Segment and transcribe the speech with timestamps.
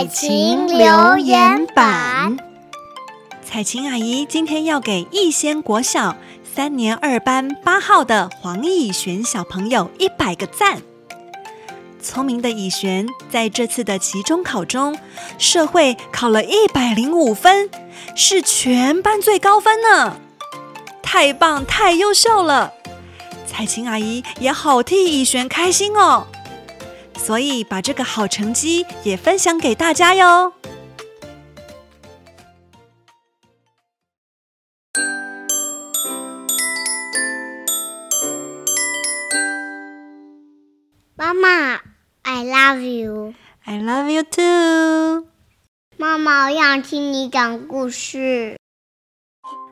[0.00, 2.38] 彩晴留言板，
[3.44, 10.80] 彩晴阿姨今天要给逸仙国小三年二班八号的黄以璇小朋友一百个赞。
[12.00, 14.98] 聪明的以璇在这次的期中考中，
[15.36, 17.68] 社会考了一百零五分，
[18.16, 20.16] 是全班最高分呢！
[21.02, 22.72] 太棒，太优秀了！
[23.46, 26.26] 彩晴阿姨也好替以璇开心哦。
[27.22, 30.52] 所以把这个好成绩也分享给大家哟。
[41.14, 41.74] 妈妈
[42.22, 43.34] ，I love you.
[43.64, 45.28] I love you too.
[45.98, 48.56] 妈妈，我想听你讲故事。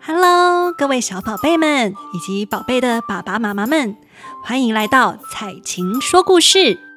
[0.00, 3.96] Hello，各位小宝贝们以及宝贝的爸爸妈妈们，
[4.44, 6.91] 欢迎来到彩琴说故事。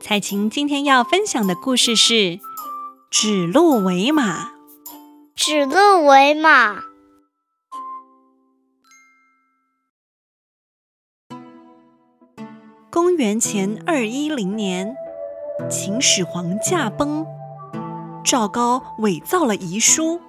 [0.00, 2.14] 彩琴今天要分享的故事是
[3.10, 4.44] 《指鹿为马》。
[5.34, 6.82] 指鹿为马。
[12.90, 14.94] 公元前二一零年，
[15.68, 17.26] 秦始皇驾崩，
[18.24, 20.20] 赵高伪造了遗书，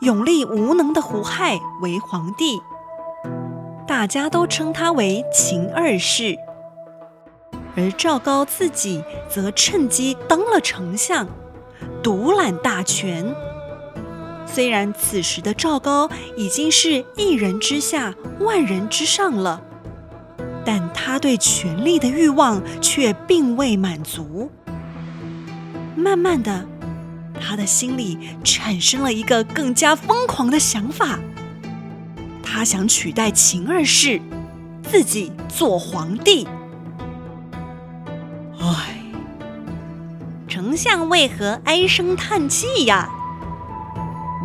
[0.00, 2.60] 永立无能的胡亥为皇帝，
[3.86, 6.36] 大家都称他为秦二世。
[7.76, 11.28] 而赵高自己则趁机当了丞相，
[12.02, 13.34] 独揽大权。
[14.46, 19.62] 虽然此时的赵高已经是一人之下，万人之上了，
[20.64, 24.50] 但他对权力的欲望却并未满足。
[25.94, 26.66] 慢慢的，
[27.38, 31.18] 他的心里产生了一个更加疯狂的想法：
[32.42, 34.20] 他想取代秦二世，
[34.82, 36.46] 自己做皇帝。
[40.56, 43.10] 丞相为何唉声叹气呀？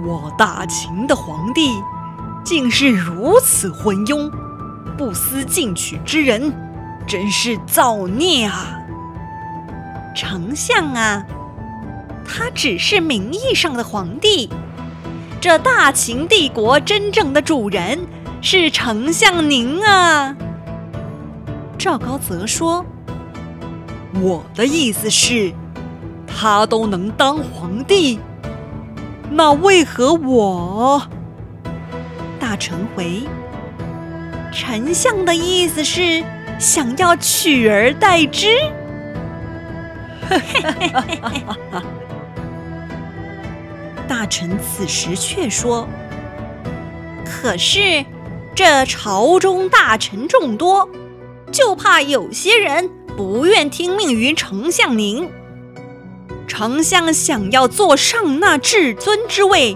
[0.06, 1.72] 我大秦的皇帝
[2.44, 4.30] 竟是如此昏庸、
[4.98, 6.54] 不思进取之人，
[7.08, 8.82] 真是造孽啊！
[10.14, 11.26] 丞相啊，
[12.28, 14.50] 他只是名义上的皇帝，
[15.40, 17.98] 这大秦帝国真正的主人
[18.42, 20.36] 是丞相您啊！
[21.78, 22.86] 赵高则说。
[24.22, 25.54] 我的意思是，
[26.36, 28.20] 他都能当皇帝，
[29.30, 31.02] 那为何我？
[32.40, 33.22] 大臣回：
[34.52, 36.24] 丞相的意思是
[36.58, 38.48] 想要取而代之。
[44.08, 45.88] 大臣此时却说：
[47.26, 48.04] 可是
[48.56, 50.90] 这朝中大臣众多，
[51.52, 52.90] 就怕有些人。
[53.18, 55.30] 不愿听命于丞相您，
[56.62, 59.76] 丞相想要坐上那至尊之位，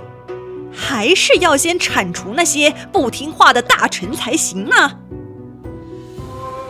[0.71, 4.91] 还是要先铲除那些不听话的大臣才行呢。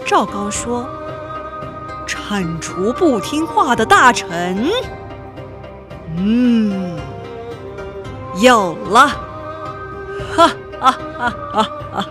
[0.06, 0.88] 赵高说
[2.08, 4.70] ：“铲除不听话的大臣，
[6.16, 6.98] 嗯，
[8.40, 9.08] 有了，
[10.34, 10.48] 哈
[10.80, 12.06] 哈哈哈哈。”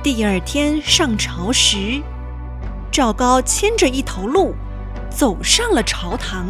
[0.00, 2.00] 第二天上朝时，
[2.96, 4.54] 赵高牵着一头鹿
[5.10, 6.48] 走上了朝堂。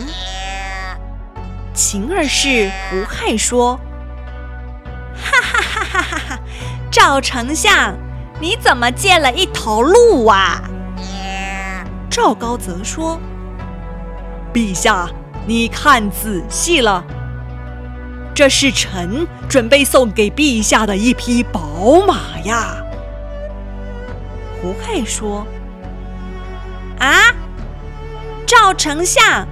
[1.75, 3.81] 秦二世胡亥说
[5.21, 6.39] ：“哈哈哈哈哈哈！
[6.89, 7.97] 赵丞相，
[8.39, 10.63] 你怎么借了一头鹿啊？”
[12.09, 13.19] 赵高则说
[14.55, 15.11] ：“陛下，
[15.49, 17.05] 你看仔细了，
[18.33, 21.61] 这是臣准备送给陛下的一匹宝
[22.07, 22.77] 马呀。”
[24.63, 25.45] 胡亥说
[26.99, 27.33] ：“啊，
[28.47, 29.47] 赵丞相，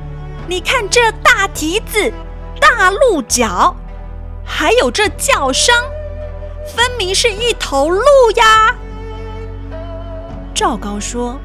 [0.49, 2.12] 你看这大蹄子、
[2.61, 3.75] 大鹿角，
[4.44, 5.75] 还有这叫声，
[6.75, 8.02] 分明是一头鹿
[8.37, 8.75] 呀！”
[10.55, 11.38] 赵高说：“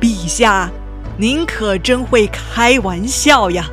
[0.00, 0.70] 陛下，
[1.16, 3.66] 您可真会开玩笑呀！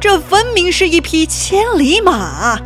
[0.00, 2.58] 这分明是一匹千里马。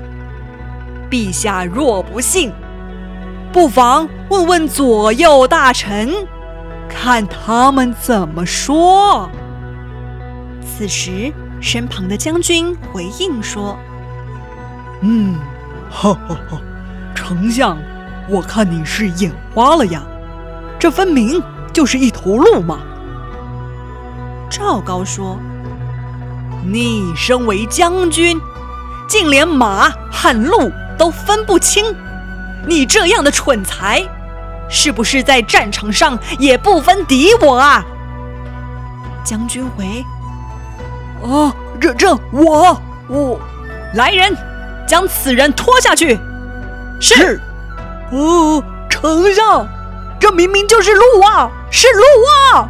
[1.10, 2.52] 陛下若不信。”
[3.52, 6.28] 不妨问问左右大臣，
[6.98, 9.30] 看他们怎么说。
[10.66, 13.78] 此时，身旁的将军回应说
[15.02, 15.36] ：“嗯，
[15.90, 16.58] 哈哈哈，
[17.14, 17.78] 丞相，
[18.28, 20.02] 我看你是眼花了呀，
[20.78, 21.40] 这分明
[21.72, 22.78] 就是一头鹿嘛。”
[24.50, 25.38] 赵高说
[26.66, 28.40] ：“你身为将军，
[29.06, 31.84] 竟连马和鹿都分不清，
[32.66, 34.02] 你这样的蠢材，
[34.68, 37.84] 是不是在战场上也不分敌我啊？”
[39.24, 40.04] 将军回。
[41.22, 43.40] 啊，这这我我，
[43.94, 44.36] 来人，
[44.86, 46.18] 将此人拖下去。
[47.00, 47.40] 是。
[48.12, 49.66] 哦，丞相，
[50.20, 52.02] 这明明就是鹿啊，是鹿
[52.54, 52.68] 啊！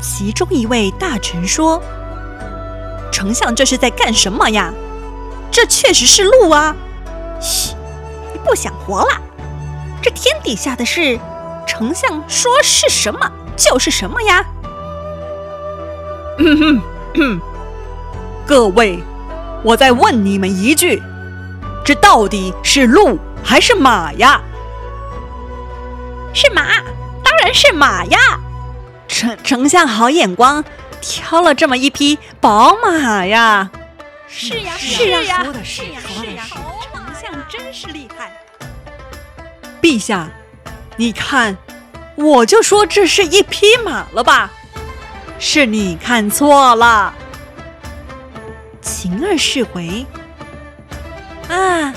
[0.00, 1.80] 其中一位大臣说
[3.12, 4.72] ：“丞相这是在干什么呀？
[5.50, 6.74] 这确实是鹿啊！”
[7.40, 7.74] 嘘，
[8.32, 9.08] 你不想活了？
[10.04, 11.18] 这天底下的事，
[11.66, 14.44] 丞相说是什么就是什么呀。
[16.38, 16.82] 嗯哼。
[17.14, 17.40] 哼，
[18.46, 19.02] 各位，
[19.62, 21.02] 我再问你们一句，
[21.82, 24.42] 这到底是鹿还是马呀？
[26.34, 26.82] 是马，
[27.22, 28.18] 当然是马呀！
[29.08, 30.62] 丞丞相好眼光，
[31.00, 33.70] 挑了这么一匹宝马呀！
[34.28, 35.22] 是呀，是呀，
[35.62, 38.43] 是呀，是呀，丞相真是厉害。
[39.84, 40.30] 陛下，
[40.96, 41.58] 你看，
[42.14, 44.50] 我就说这是一匹马了吧？
[45.38, 47.12] 是你看错了。
[48.80, 50.06] 秦二世回
[51.50, 51.92] 啊，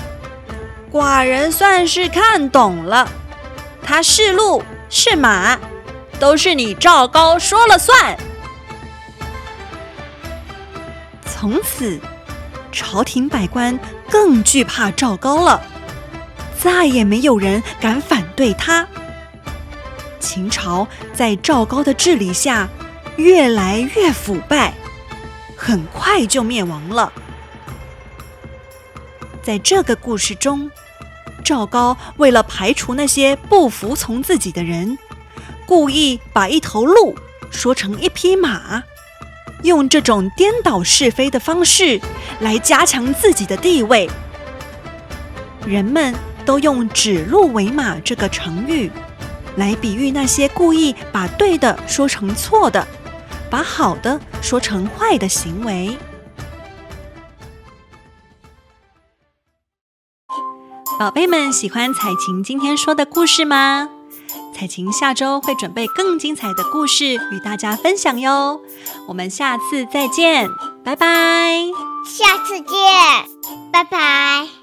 [0.92, 3.08] 寡人算是看懂了，
[3.82, 5.58] 他是鹿是马，
[6.20, 8.18] 都是你赵高说了算。
[11.24, 11.98] 从此，
[12.70, 13.78] 朝廷百官
[14.10, 15.62] 更惧怕赵高了，
[16.60, 18.86] 再也没有人敢反对他。
[20.18, 22.68] 秦朝在赵高的治理下，
[23.16, 24.74] 越来越腐败，
[25.56, 27.12] 很快就灭亡了。
[29.42, 30.70] 在这个故事中，
[31.42, 34.98] 赵高为了排除那些不服从自己的人，
[35.64, 37.16] 故意把一头鹿
[37.50, 38.82] 说成一匹马，
[39.62, 42.00] 用这种颠倒是非的方式
[42.40, 44.10] 来加强自己的地位。
[45.64, 46.14] 人们
[46.48, 48.90] 都用“指鹿为马”这个成语，
[49.56, 52.88] 来比喻那些故意把对的说成错的。
[53.50, 55.98] 把好的说成坏的行为。
[60.98, 63.90] 宝贝们喜欢采晴今天说的故事吗？
[64.54, 68.62] 采晴下周会准备更精彩的故事与大家分享哟。
[69.06, 70.48] 我们下次再见，
[70.82, 71.06] 拜拜。
[72.06, 72.78] 下次见，
[73.70, 74.57] 拜拜。